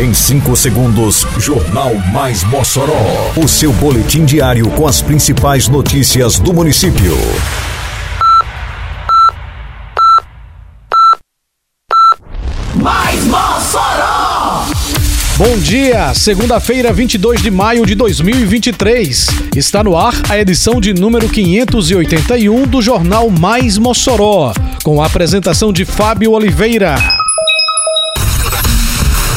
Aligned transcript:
Em 0.00 0.14
5 0.14 0.54
segundos, 0.54 1.26
Jornal 1.38 1.92
Mais 2.12 2.44
Mossoró. 2.44 3.32
O 3.36 3.48
seu 3.48 3.72
boletim 3.72 4.24
diário 4.24 4.70
com 4.70 4.86
as 4.86 5.02
principais 5.02 5.66
notícias 5.66 6.38
do 6.38 6.54
município. 6.54 7.16
Mais 12.76 13.24
Mossoró! 13.24 14.66
Bom 15.36 15.58
dia, 15.58 16.14
segunda-feira, 16.14 16.92
22 16.92 17.42
de 17.42 17.50
maio 17.50 17.84
de 17.84 17.96
2023. 17.96 19.26
Está 19.56 19.82
no 19.82 19.96
ar 19.96 20.14
a 20.28 20.38
edição 20.38 20.80
de 20.80 20.94
número 20.94 21.28
581 21.28 22.68
do 22.68 22.80
Jornal 22.80 23.28
Mais 23.30 23.76
Mossoró, 23.76 24.52
com 24.84 25.02
a 25.02 25.06
apresentação 25.06 25.72
de 25.72 25.84
Fábio 25.84 26.30
Oliveira. 26.30 26.94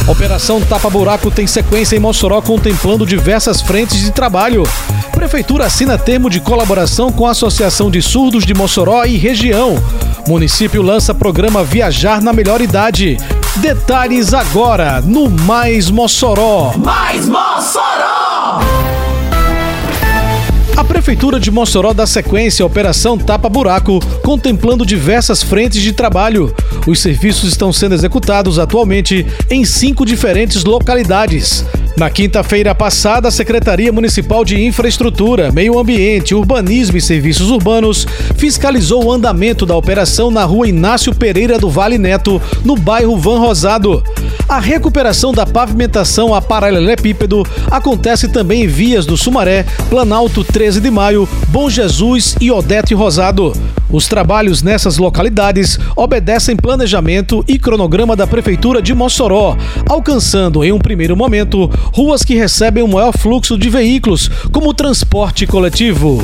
Operação 0.08 0.60
Tapa 0.62 0.90
Buraco 0.90 1.30
tem 1.30 1.48
sequência 1.48 1.96
em 1.96 2.00
Mossoró 2.00 2.42
contemplando 2.42 3.06
diversas 3.06 3.62
frentes 3.62 4.00
de 4.00 4.12
trabalho. 4.12 4.64
Prefeitura 5.12 5.66
assina 5.66 5.98
termo 5.98 6.30
de 6.30 6.40
colaboração 6.40 7.12
com 7.12 7.28
a 7.28 7.32
Associação 7.32 7.92
de 7.92 8.02
Surdos 8.02 8.46
de 8.46 8.54
Mossoró 8.54 9.06
e 9.06 9.18
região. 9.18 9.82
Município 10.28 10.82
lança 10.82 11.14
programa 11.14 11.64
Viajar 11.64 12.22
na 12.22 12.34
Melhor 12.34 12.62
Idade. 12.62 13.18
Detalhes 13.58 14.34
agora 14.34 15.02
no 15.02 15.30
Mais 15.30 15.90
Mossoró. 15.90 16.74
Mais 16.78 17.28
Mossoró! 17.28 19.01
A 20.78 20.84
Prefeitura 20.84 21.40
de 21.40 21.52
Mossoró 21.52 21.94
dá 21.94 22.08
sequência 22.08 22.64
à 22.64 22.66
Operação 22.66 23.18
Tapa 23.18 23.50
Buraco, 23.50 24.00
contemplando 24.24 24.86
diversas 24.86 25.44
frentes 25.44 25.82
de 25.82 25.94
trabalho. 25.94 26.54
Os 26.88 27.00
serviços 27.00 27.50
estão 27.50 27.72
sendo 27.72 27.94
executados 27.94 28.58
atualmente 28.58 29.26
em 29.50 29.66
cinco 29.66 30.06
diferentes 30.06 30.64
localidades. 30.64 31.66
Na 31.98 32.10
quinta-feira 32.10 32.74
passada, 32.74 33.28
a 33.28 33.32
Secretaria 33.32 33.92
Municipal 33.92 34.46
de 34.46 34.60
Infraestrutura, 34.64 35.52
Meio 35.52 35.78
Ambiente, 35.78 36.34
Urbanismo 36.34 36.98
e 36.98 37.02
Serviços 37.02 37.50
Urbanos 37.52 38.08
fiscalizou 38.38 39.06
o 39.06 39.12
andamento 39.12 39.66
da 39.66 39.76
operação 39.76 40.32
na 40.32 40.44
rua 40.44 40.68
Inácio 40.68 41.14
Pereira 41.14 41.60
do 41.60 41.70
Vale 41.70 41.98
Neto, 41.98 42.42
no 42.64 42.76
bairro 42.76 43.18
Van 43.18 43.40
Rosado. 43.40 44.04
A 44.48 44.60
recuperação 44.60 45.34
da 45.34 45.46
pavimentação 45.46 46.34
a 46.34 46.42
paralelepípedo 46.42 47.46
acontece 47.70 48.30
também 48.30 48.64
em 48.64 48.68
vias 48.68 49.06
do 49.06 49.18
Sumaré, 49.18 49.66
Planalto 49.90 50.44
13 50.44 50.80
de 50.80 50.90
Maio, 50.90 51.28
Bom 51.50 51.70
Jesus 51.70 52.36
e 52.40 52.50
Odete 52.52 52.94
Rosado. 52.94 53.54
Os 53.92 54.08
trabalhos 54.08 54.64
nessas 54.64 54.98
localidades 54.98 55.78
obedecem 55.96 56.56
planejamento 56.56 57.44
e 57.48 57.60
cronograma 57.60 58.16
da 58.16 58.26
Prefeitura 58.26 58.82
de 58.82 58.94
Mossoró, 58.94 59.58
alcançando 59.90 60.64
em 60.64 60.72
um 60.72 60.80
primeiro 60.80 61.16
momento 61.16 61.70
ruas 61.94 62.24
que 62.24 62.36
recebem 62.36 62.84
o 62.84 62.88
maior 62.88 63.12
fluxo 63.18 63.58
de 63.58 63.70
veículos, 63.70 64.30
como 64.52 64.70
o 64.70 64.74
transporte 64.74 65.46
coletivo. 65.46 66.22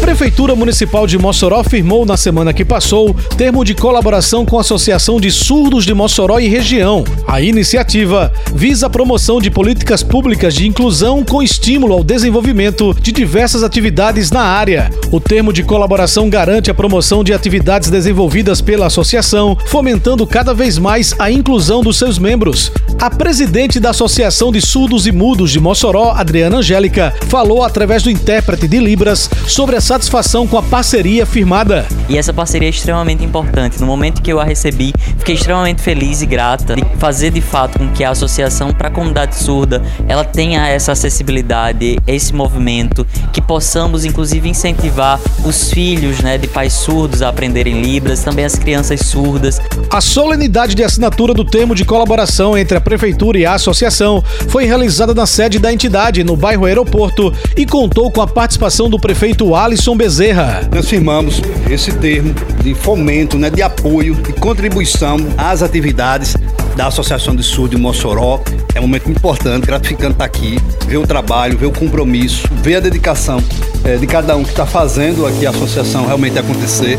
Prefeitura 0.00 0.54
Municipal 0.54 1.06
de 1.06 1.18
Mossoró 1.18 1.62
firmou 1.62 2.06
na 2.06 2.16
semana 2.16 2.52
que 2.52 2.64
passou 2.64 3.14
termo 3.36 3.64
de 3.64 3.74
colaboração 3.74 4.46
com 4.46 4.56
a 4.56 4.60
Associação 4.60 5.20
de 5.20 5.30
Surdos 5.30 5.84
de 5.84 5.92
Mossoró 5.92 6.38
e 6.38 6.48
Região. 6.48 7.04
A 7.26 7.40
iniciativa 7.40 8.32
visa 8.54 8.86
a 8.86 8.90
promoção 8.90 9.40
de 9.40 9.50
políticas 9.50 10.02
públicas 10.02 10.54
de 10.54 10.66
inclusão 10.66 11.24
com 11.24 11.42
estímulo 11.42 11.92
ao 11.94 12.04
desenvolvimento 12.04 12.94
de 13.00 13.12
diversas 13.12 13.62
atividades 13.62 14.30
na 14.30 14.42
área. 14.42 14.90
O 15.10 15.20
termo 15.20 15.52
de 15.52 15.62
colaboração 15.62 16.30
garante 16.30 16.70
a 16.70 16.74
promoção 16.74 17.22
de 17.22 17.32
atividades 17.32 17.90
desenvolvidas 17.90 18.60
pela 18.60 18.86
associação, 18.86 19.56
fomentando 19.66 20.26
cada 20.26 20.54
vez 20.54 20.78
mais 20.78 21.14
a 21.18 21.30
inclusão 21.30 21.82
dos 21.82 21.98
seus 21.98 22.18
membros. 22.18 22.72
A 23.00 23.10
presidente 23.10 23.78
da 23.78 23.90
Associação 23.90 24.50
de 24.50 24.60
Surdos 24.60 25.06
e 25.06 25.12
Mudos 25.12 25.50
de 25.50 25.60
Mossoró, 25.60 26.12
Adriana 26.16 26.58
Angélica, 26.58 27.14
falou 27.28 27.62
através 27.62 28.02
do 28.02 28.10
intérprete 28.10 28.66
de 28.66 28.78
Libras 28.78 29.30
sobre 29.46 29.76
a 29.76 29.80
satisfação 29.88 30.46
com 30.46 30.58
a 30.58 30.62
parceria 30.62 31.24
firmada. 31.24 31.86
E 32.10 32.18
essa 32.18 32.30
parceria 32.30 32.68
é 32.68 32.70
extremamente 32.70 33.24
importante. 33.24 33.80
No 33.80 33.86
momento 33.86 34.20
que 34.20 34.30
eu 34.30 34.38
a 34.38 34.44
recebi, 34.44 34.92
fiquei 35.16 35.34
extremamente 35.34 35.80
feliz 35.80 36.20
e 36.20 36.26
grata 36.26 36.76
de 36.76 36.84
fazer 36.98 37.30
de 37.30 37.40
fato 37.40 37.78
com 37.78 37.88
que 37.88 38.04
a 38.04 38.10
associação 38.10 38.70
para 38.70 38.88
a 38.88 38.90
comunidade 38.90 39.36
surda 39.36 39.82
ela 40.06 40.26
tenha 40.26 40.68
essa 40.68 40.92
acessibilidade, 40.92 41.98
esse 42.06 42.34
movimento, 42.34 43.06
que 43.32 43.40
possamos 43.40 44.04
inclusive 44.04 44.46
incentivar 44.46 45.18
os 45.42 45.70
filhos, 45.70 46.20
né, 46.20 46.36
de 46.36 46.48
pais 46.48 46.74
surdos 46.74 47.22
a 47.22 47.30
aprenderem 47.30 47.80
libras, 47.80 48.22
também 48.22 48.44
as 48.44 48.56
crianças 48.56 49.00
surdas. 49.00 49.58
A 49.88 50.02
solenidade 50.02 50.74
de 50.74 50.84
assinatura 50.84 51.32
do 51.32 51.46
termo 51.46 51.74
de 51.74 51.86
colaboração 51.86 52.58
entre 52.58 52.76
a 52.76 52.80
prefeitura 52.80 53.38
e 53.38 53.46
a 53.46 53.54
associação 53.54 54.22
foi 54.48 54.66
realizada 54.66 55.14
na 55.14 55.24
sede 55.24 55.58
da 55.58 55.72
entidade, 55.72 56.22
no 56.22 56.36
bairro 56.36 56.66
Aeroporto, 56.66 57.32
e 57.56 57.64
contou 57.64 58.10
com 58.10 58.20
a 58.20 58.26
participação 58.26 58.90
do 58.90 58.98
prefeito 58.98 59.54
Alisson 59.54 59.77
Bezerra. 59.96 60.68
Nós 60.74 60.88
firmamos 60.88 61.40
esse 61.70 61.92
termo 61.92 62.34
de 62.62 62.74
fomento, 62.74 63.38
né, 63.38 63.48
de 63.48 63.62
apoio 63.62 64.20
e 64.28 64.32
contribuição 64.32 65.16
às 65.36 65.62
atividades 65.62 66.36
da 66.76 66.88
Associação 66.88 67.34
de 67.34 67.42
Sul 67.42 67.68
de 67.68 67.76
Mossoró. 67.76 68.42
É 68.74 68.78
um 68.78 68.82
momento 68.82 69.10
importante, 69.10 69.66
gratificante 69.66 70.12
estar 70.12 70.24
aqui, 70.24 70.58
ver 70.86 70.98
o 70.98 71.06
trabalho, 71.06 71.56
ver 71.56 71.66
o 71.66 71.72
compromisso, 71.72 72.46
ver 72.62 72.76
a 72.76 72.80
dedicação 72.80 73.42
é, 73.84 73.96
de 73.96 74.06
cada 74.06 74.36
um 74.36 74.44
que 74.44 74.50
está 74.50 74.66
fazendo 74.66 75.26
aqui 75.26 75.46
a 75.46 75.50
associação 75.50 76.06
realmente 76.06 76.38
acontecer. 76.38 76.98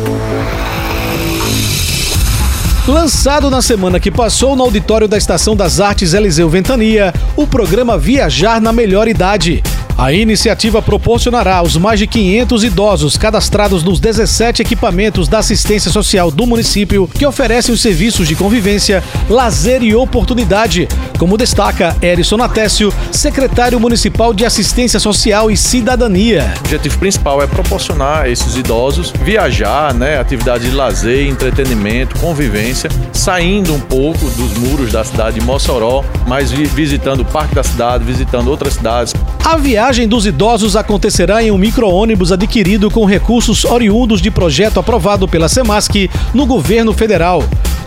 Lançado 2.88 3.50
na 3.50 3.62
semana 3.62 4.00
que 4.00 4.10
passou 4.10 4.56
no 4.56 4.64
auditório 4.64 5.06
da 5.06 5.16
Estação 5.16 5.54
das 5.54 5.78
Artes 5.80 6.12
Eliseu 6.12 6.48
Ventania, 6.48 7.14
o 7.36 7.46
programa 7.46 7.96
Viajar 7.96 8.60
na 8.60 8.72
Melhor 8.72 9.06
Idade. 9.06 9.62
A 10.00 10.14
iniciativa 10.14 10.80
proporcionará 10.80 11.56
aos 11.56 11.76
mais 11.76 11.98
de 11.98 12.06
500 12.06 12.64
idosos 12.64 13.18
cadastrados 13.18 13.84
nos 13.84 14.00
17 14.00 14.62
equipamentos 14.62 15.28
da 15.28 15.40
assistência 15.40 15.90
social 15.90 16.30
do 16.30 16.46
município 16.46 17.06
que 17.06 17.26
oferecem 17.26 17.74
os 17.74 17.82
serviços 17.82 18.26
de 18.26 18.34
convivência, 18.34 19.04
lazer 19.28 19.82
e 19.82 19.94
oportunidade, 19.94 20.88
como 21.18 21.36
destaca 21.36 21.94
Erison 22.00 22.38
Natécio, 22.38 22.90
secretário 23.12 23.78
municipal 23.78 24.32
de 24.32 24.46
Assistência 24.46 24.98
Social 24.98 25.50
e 25.50 25.56
Cidadania. 25.56 26.54
O 26.56 26.60
objetivo 26.60 26.98
principal 26.98 27.42
é 27.42 27.46
proporcionar 27.46 28.22
a 28.22 28.28
esses 28.30 28.56
idosos 28.56 29.12
viajar, 29.22 29.92
né, 29.92 30.18
atividades 30.18 30.70
de 30.70 30.74
lazer, 30.74 31.28
entretenimento, 31.28 32.18
convivência, 32.20 32.88
saindo 33.12 33.74
um 33.74 33.80
pouco 33.80 34.30
dos 34.30 34.54
muros 34.56 34.92
da 34.92 35.04
cidade 35.04 35.40
de 35.40 35.44
Mossoró, 35.44 36.02
mas 36.26 36.50
visitando 36.50 37.20
o 37.20 37.24
Parque 37.26 37.54
da 37.54 37.62
Cidade, 37.62 38.02
visitando 38.02 38.48
outras 38.48 38.72
cidades. 38.72 39.12
A 39.44 39.56
viagem 39.56 39.89
dos 39.90 40.24
idosos 40.24 40.76
acontecerá 40.76 41.42
em 41.42 41.50
um 41.50 41.58
micro-ônibus 41.58 42.30
adquirido 42.30 42.88
com 42.92 43.04
recursos 43.04 43.64
oriundos 43.64 44.22
de 44.22 44.30
projeto 44.30 44.78
aprovado 44.78 45.26
pela 45.26 45.48
SEMASC 45.48 46.08
no 46.32 46.46
governo 46.46 46.92
federal. 46.92 47.42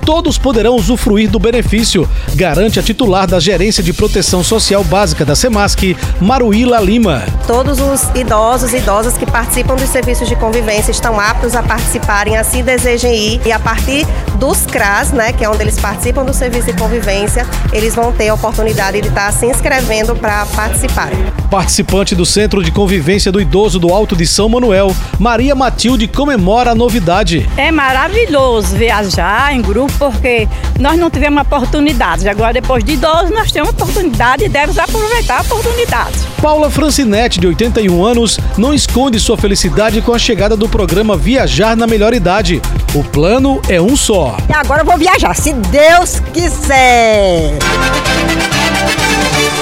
Todos 0.05 0.37
poderão 0.37 0.75
usufruir 0.75 1.29
do 1.29 1.39
benefício, 1.39 2.07
garante 2.35 2.77
a 2.77 2.83
titular 2.83 3.25
da 3.25 3.39
Gerência 3.39 3.81
de 3.81 3.93
Proteção 3.93 4.43
Social 4.43 4.83
Básica 4.83 5.23
da 5.23 5.33
SEMASC, 5.33 5.95
Maruíla 6.19 6.81
Lima. 6.81 7.23
Todos 7.47 7.79
os 7.79 8.09
idosos 8.13 8.73
e 8.73 8.77
idosas 8.77 9.17
que 9.17 9.25
participam 9.25 9.75
dos 9.75 9.87
serviços 9.87 10.27
de 10.27 10.35
convivência 10.35 10.91
estão 10.91 11.17
aptos 11.17 11.55
a 11.55 11.63
participarem, 11.63 12.35
assim 12.35 12.63
desejem 12.63 13.15
ir, 13.15 13.41
e 13.45 13.51
a 13.53 13.59
partir 13.59 14.05
dos 14.43 14.65
CRAS, 14.65 15.13
né, 15.13 15.31
que 15.31 15.45
é 15.45 15.49
onde 15.49 15.61
eles 15.61 15.79
participam 15.79 16.25
do 16.25 16.33
serviço 16.33 16.65
de 16.65 16.73
convivência, 16.73 17.47
eles 17.71 17.95
vão 17.95 18.11
ter 18.11 18.27
a 18.27 18.33
oportunidade 18.33 18.99
de 18.99 19.07
estar 19.07 19.31
se 19.31 19.45
inscrevendo 19.45 20.13
para 20.17 20.45
participarem. 20.47 21.17
Participante 21.49 22.13
do 22.13 22.25
Centro 22.25 22.61
de 22.61 22.69
Convivência 22.69 23.31
do 23.31 23.39
Idoso 23.39 23.79
do 23.79 23.93
Alto 23.93 24.17
de 24.17 24.27
São 24.27 24.49
Manuel, 24.49 24.93
Maria 25.17 25.55
Matilde 25.55 26.09
comemora 26.09 26.71
a 26.71 26.75
novidade. 26.75 27.49
É 27.55 27.71
maravilhoso 27.71 28.75
viajar 28.75 29.55
em 29.55 29.61
grupo 29.61 29.93
porque 29.97 30.49
nós 30.77 30.99
não 30.99 31.09
tivemos 31.09 31.41
oportunidade. 31.43 32.27
Agora, 32.27 32.51
depois 32.51 32.83
de 32.83 32.93
idosos, 32.93 33.29
nós 33.29 33.49
temos 33.49 33.69
oportunidade 33.69 34.43
e 34.43 34.49
devemos 34.49 34.77
aproveitar 34.77 35.37
a 35.37 35.41
oportunidade. 35.41 36.17
Paula 36.41 36.69
Francinete, 36.69 37.39
de 37.39 37.47
81 37.47 38.03
anos, 38.03 38.37
não 38.57 38.73
esconde 38.73 39.21
sua 39.21 39.37
felicidade 39.37 40.01
com 40.01 40.13
a 40.13 40.19
chegada 40.19 40.57
do 40.57 40.67
programa 40.67 41.15
Viajar 41.15 41.77
na 41.77 41.87
Melhor 41.87 42.13
Idade. 42.13 42.61
O 42.93 43.03
plano 43.05 43.61
é 43.69 43.79
um 43.79 43.95
só. 43.95 44.32
E 44.49 44.53
agora 44.53 44.81
eu 44.81 44.85
vou 44.85 44.97
viajar, 44.97 45.35
se 45.35 45.53
Deus 45.53 46.21
quiser. 46.33 47.57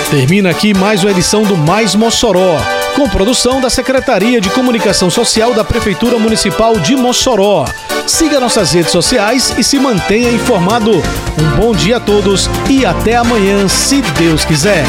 Termina 0.09 0.49
aqui 0.49 0.73
mais 0.73 1.03
uma 1.03 1.11
edição 1.11 1.43
do 1.43 1.55
Mais 1.55 1.95
Mossoró, 1.95 2.59
com 2.95 3.07
produção 3.07 3.61
da 3.61 3.69
Secretaria 3.69 4.41
de 4.41 4.49
Comunicação 4.49 5.09
Social 5.09 5.53
da 5.53 5.63
Prefeitura 5.63 6.19
Municipal 6.19 6.77
de 6.79 6.95
Mossoró. 6.95 7.65
Siga 8.05 8.39
nossas 8.39 8.73
redes 8.73 8.91
sociais 8.91 9.53
e 9.57 9.63
se 9.63 9.79
mantenha 9.79 10.31
informado. 10.31 10.91
Um 10.91 11.55
bom 11.55 11.73
dia 11.73 11.97
a 11.97 11.99
todos 11.99 12.49
e 12.69 12.85
até 12.85 13.15
amanhã, 13.15 13.67
se 13.69 14.01
Deus 14.01 14.43
quiser. 14.43 14.83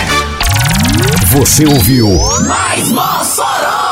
Você 1.29 1.65
ouviu 1.67 2.09
Mais 2.47 2.91
Mossoró! 2.91 3.92